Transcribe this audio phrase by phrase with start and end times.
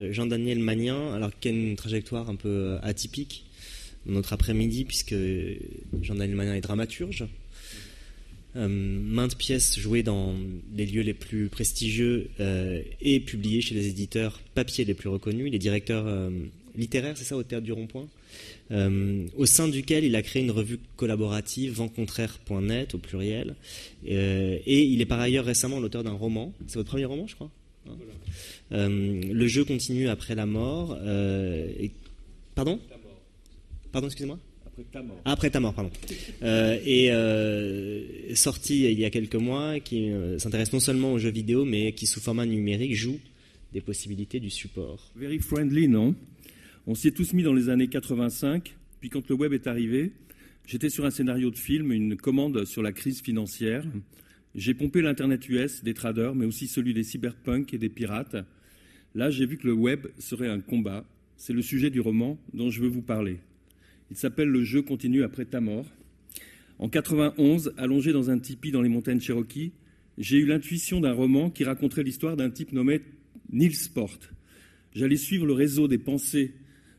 [0.00, 3.44] Jean-Daniel Magnin, alors qui a une trajectoire un peu atypique
[4.06, 5.16] dans notre après-midi, puisque
[6.02, 7.26] Jean-Daniel Magnin est dramaturge.
[8.56, 10.34] Euh, maintes pièces jouées dans
[10.74, 15.48] les lieux les plus prestigieux euh, et publiées chez les éditeurs papier les plus reconnus.
[15.48, 16.30] Il est directeur euh,
[16.76, 18.08] littéraire, c'est ça, au Théâtre du Rond-Point,
[19.36, 23.56] au sein duquel il a créé une revue collaborative, ventcontraire.net au pluriel.
[24.06, 26.52] et il est par ailleurs récemment l'auteur d'un roman.
[26.68, 27.50] C'est votre premier roman, je crois?
[27.50, 27.57] euh,
[28.70, 30.96] le jeu continue après la mort.
[31.00, 31.72] Euh,
[32.54, 32.80] pardon?
[33.92, 34.38] Pardon, excusez-moi?
[34.66, 35.20] Après ta mort.
[35.24, 35.90] Après ta mort, pardon.
[36.42, 41.64] Euh, et sorti il y a quelques mois, qui s'intéresse non seulement aux jeux vidéo,
[41.64, 43.18] mais qui sous format numérique joue
[43.72, 45.12] des possibilités du support.
[45.16, 46.14] Very friendly, non?
[46.86, 50.12] On s'y est tous mis dans les années 85, puis quand le web est arrivé,
[50.66, 53.84] j'étais sur un scénario de film, une commande sur la crise financière.
[54.54, 58.36] J'ai pompé l'Internet US des traders, mais aussi celui des cyberpunks et des pirates.
[59.18, 61.04] Là, j'ai vu que le web serait un combat.
[61.36, 63.38] C'est le sujet du roman dont je veux vous parler.
[64.12, 65.86] Il s'appelle Le jeu continue après ta mort.
[66.78, 69.72] En 91, allongé dans un tipi dans les montagnes Cherokee,
[70.18, 73.00] j'ai eu l'intuition d'un roman qui raconterait l'histoire d'un type nommé
[73.50, 74.20] Niels Sport.
[74.94, 76.54] J'allais suivre le réseau des pensées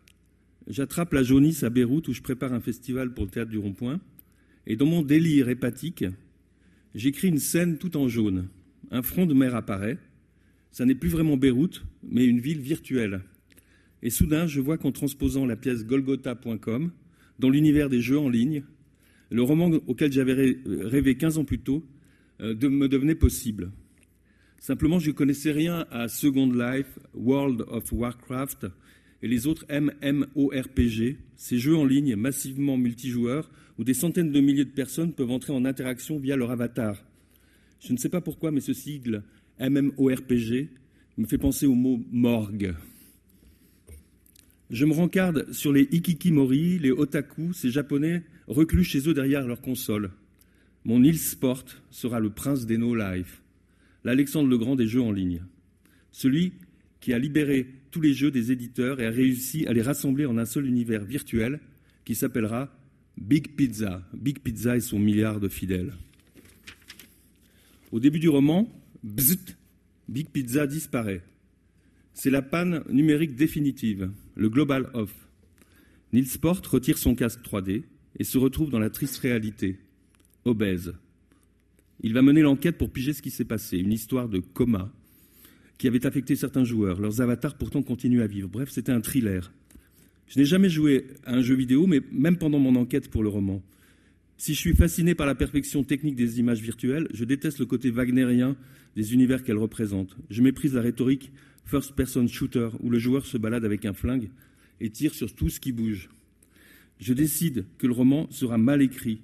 [0.71, 3.99] J'attrape la jaunisse à Beyrouth où je prépare un festival pour le théâtre du Rond-Point.
[4.71, 6.05] Et dans mon délire hépatique,
[6.95, 8.47] j'écris une scène tout en jaune.
[8.93, 9.99] Un front de mer apparaît.
[10.71, 13.23] Ça n'est plus vraiment Beyrouth, mais une ville virtuelle.
[14.05, 16.93] Et soudain, je vois qu'en transposant la pièce Golgotha.com
[17.41, 18.63] dans l'univers des jeux en ligne,
[19.33, 21.85] le roman auquel j'avais rêvé 15 ans plus tôt
[22.41, 23.73] euh, me devenait possible.
[24.61, 28.67] Simplement, je ne connaissais rien à Second Life, World of Warcraft
[29.23, 34.65] et les autres MMORPG, ces jeux en ligne massivement multijoueurs où des centaines de milliers
[34.65, 37.03] de personnes peuvent entrer en interaction via leur avatar.
[37.81, 39.23] Je ne sais pas pourquoi, mais ce sigle
[39.59, 40.69] MMORPG
[41.19, 42.75] me fait penser au mot morgue.
[44.71, 49.61] Je me rencarde sur les ikikimori, les otaku, ces japonais reclus chez eux derrière leur
[49.61, 50.11] console.
[50.85, 53.43] Mon île Sport sera le prince des no life,
[54.05, 55.43] l'Alexandre le Grand des jeux en ligne.
[56.13, 56.53] Celui
[57.01, 60.39] qui a libéré tous les jeux des éditeurs et a réussi à les rassembler en
[60.39, 61.61] un seul univers virtuel
[62.05, 62.75] qui s'appellera
[63.19, 64.07] Big Pizza.
[64.15, 65.93] Big Pizza et son milliard de fidèles.
[67.93, 71.23] Au début du roman, Big Pizza disparaît.
[72.15, 75.15] C'est la panne numérique définitive, le global off.
[76.13, 77.85] Nils Sport retire son casque 3D
[78.19, 79.79] et se retrouve dans la triste réalité,
[80.45, 80.95] obèse.
[82.03, 84.93] Il va mener l'enquête pour piger ce qui s'est passé, une histoire de coma,
[85.81, 87.01] qui avait affecté certains joueurs.
[87.01, 88.51] Leurs avatars pourtant continuent à vivre.
[88.51, 89.51] Bref, c'était un thriller.
[90.29, 93.31] Je n'ai jamais joué à un jeu vidéo, mais même pendant mon enquête pour le
[93.31, 93.63] roman.
[94.37, 97.91] Si je suis fasciné par la perfection technique des images virtuelles, je déteste le côté
[97.91, 98.57] wagnérien
[98.95, 100.19] des univers qu'elles représentent.
[100.29, 101.33] Je méprise la rhétorique
[101.65, 104.29] first-person shooter où le joueur se balade avec un flingue
[104.83, 106.11] et tire sur tout ce qui bouge.
[106.99, 109.23] Je décide que le roman sera mal écrit,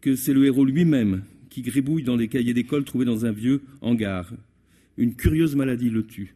[0.00, 3.60] que c'est le héros lui-même qui gribouille dans les cahiers d'école trouvés dans un vieux
[3.82, 4.32] hangar,
[4.96, 6.34] une curieuse maladie le tue.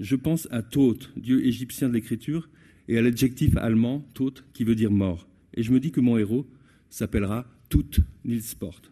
[0.00, 2.48] Je pense à Thoth, dieu égyptien de l'écriture,
[2.88, 5.28] et à l'adjectif allemand Thoth, qui veut dire mort.
[5.54, 6.46] Et je me dis que mon héros
[6.90, 7.86] s'appellera Tout
[8.24, 8.82] Nilsport.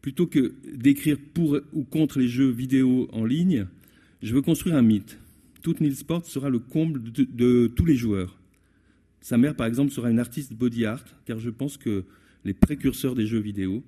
[0.00, 3.66] Plutôt que d'écrire pour ou contre les jeux vidéo en ligne,
[4.22, 5.18] je veux construire un mythe.
[5.62, 8.38] Tout Nilsport sera le comble de tous les joueurs.
[9.20, 12.04] Sa mère, par exemple, sera une artiste body art, car je pense que
[12.44, 13.82] les précurseurs des jeux vidéo,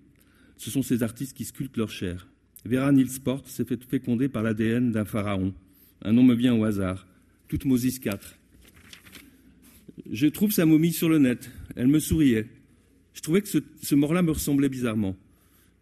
[0.56, 2.26] ce sont ces artistes qui sculptent leur chair.
[2.68, 5.54] Vera Nilsport s'est fait féconder par l'ADN d'un pharaon.
[6.02, 7.06] Un nom me vient au hasard.
[7.48, 8.18] Toutmosis IV.
[10.10, 11.50] Je trouve sa momie sur le net.
[11.76, 12.46] Elle me souriait.
[13.14, 15.16] Je trouvais que ce, mort-là me ressemblait bizarrement.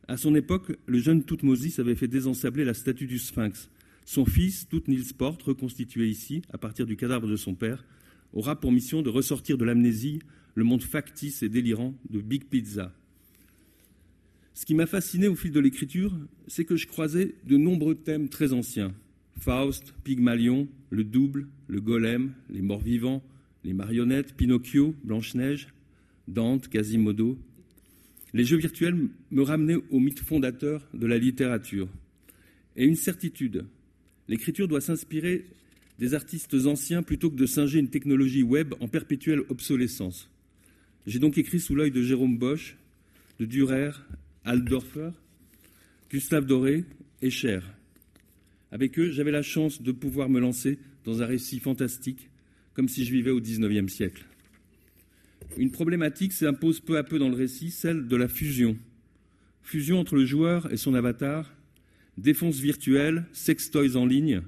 [0.06, 3.68] À son époque, le jeune Toutmoses avait fait désensabler la statue du Sphinx.
[4.04, 7.84] Son fils, Tout Nilsport, reconstitué ici, à partir du cadavre de son père,
[8.32, 10.20] aura pour mission de ressortir de l'amnésie
[10.54, 12.92] le monde factice et délirant de Big Pizza.
[14.56, 18.30] Ce qui m'a fasciné au fil de l'écriture, c'est que je croisais de nombreux thèmes
[18.30, 18.94] très anciens.
[19.38, 23.22] Faust, Pygmalion, le double, le golem, les morts vivants,
[23.64, 25.68] les marionnettes, Pinocchio, Blanche-Neige,
[26.26, 27.38] Dante, Quasimodo.
[28.32, 31.90] Les jeux virtuels me ramenaient au mythe fondateur de la littérature.
[32.76, 33.66] Et une certitude,
[34.26, 35.44] l'écriture doit s'inspirer
[35.98, 40.30] des artistes anciens plutôt que de singer une technologie web en perpétuelle obsolescence.
[41.06, 42.78] J'ai donc écrit sous l'œil de Jérôme Bosch,
[43.38, 43.90] de Dürer,
[44.46, 45.10] Aldorfer,
[46.08, 46.84] Gustave Doré
[47.20, 47.64] et Cher.
[48.70, 52.30] Avec eux, j'avais la chance de pouvoir me lancer dans un récit fantastique,
[52.72, 54.24] comme si je vivais au XIXe siècle.
[55.56, 58.76] Une problématique s'impose peu à peu dans le récit, celle de la fusion.
[59.62, 61.52] Fusion entre le joueur et son avatar,
[62.16, 64.42] défense virtuelle, sex toys en ligne.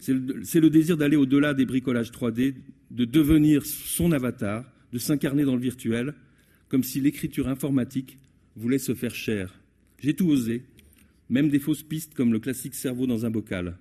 [0.00, 2.54] C'est le, le, désir d'aller au-delà des bricolages 3D,
[2.90, 6.14] de devenir son avatar, de s'incarner dans le virtuel,
[6.68, 8.18] comme si l'écriture informatique
[8.56, 9.60] voulait se faire chair.
[9.98, 10.62] J'ai tout osé,
[11.28, 13.76] même des fausses pistes comme le classique cerveau dans un bocal.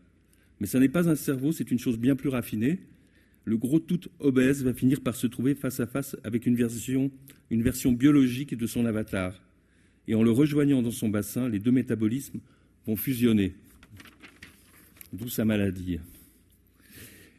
[0.59, 2.79] Mais ça n'est pas un cerveau, c'est une chose bien plus raffinée.
[3.45, 7.11] Le gros tout obèse va finir par se trouver face à face avec une version,
[7.49, 9.41] une version biologique de son avatar.
[10.07, 12.39] Et en le rejoignant dans son bassin, les deux métabolismes
[12.85, 13.53] vont fusionner.
[15.13, 15.99] D'où sa maladie.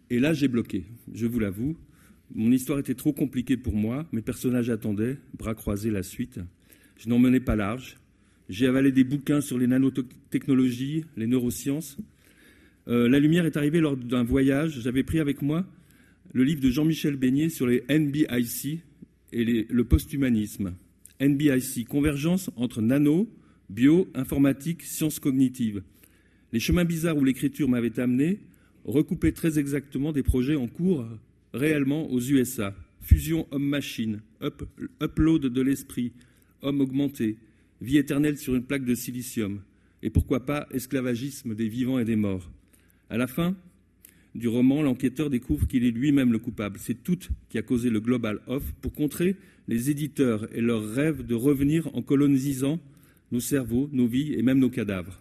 [0.09, 1.77] Et là, j'ai bloqué, je vous l'avoue.
[2.35, 6.41] Mon histoire était trop compliquée pour moi, mes personnages attendaient, bras croisés, la suite.
[7.01, 7.97] Je n'en menais pas large.
[8.51, 11.97] J'ai avalé des bouquins sur les nanotechnologies, les neurosciences.
[12.89, 14.83] Euh, la lumière est arrivée lors d'un voyage.
[14.83, 15.65] J'avais pris avec moi
[16.35, 18.81] le livre de Jean-Michel Beignet sur les NBIC
[19.33, 20.75] et le post-humanisme.
[21.23, 23.31] NBIC, convergence entre nano,
[23.71, 25.83] bio, informatique, sciences cognitives.
[26.53, 28.41] Les chemins bizarres où l'écriture m'avait amené
[28.85, 31.07] recoupaient très exactement des projets en cours
[31.55, 32.75] réellement aux USA.
[33.01, 34.21] Fusion homme-machine,
[35.01, 36.13] upload de l'esprit,
[36.63, 37.37] homme augmenté,
[37.81, 39.61] vie éternelle sur une plaque de silicium,
[40.03, 42.51] et pourquoi pas esclavagisme des vivants et des morts.
[43.09, 43.57] À la fin
[44.35, 46.79] du roman, l'enquêteur découvre qu'il est lui-même le coupable.
[46.81, 47.19] C'est tout
[47.49, 49.37] qui a causé le Global Off pour contrer
[49.69, 52.81] les éditeurs et leurs rêves de revenir en colonisant
[53.33, 55.21] nos cerveaux, nos vies et même nos cadavres.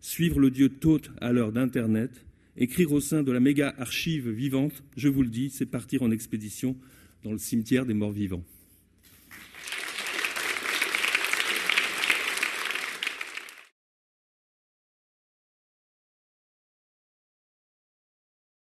[0.00, 2.24] Suivre le dieu Thoth à l'heure d'Internet,
[2.56, 6.10] écrire au sein de la méga archive vivante, je vous le dis, c'est partir en
[6.10, 6.76] expédition
[7.24, 8.44] dans le cimetière des morts vivants.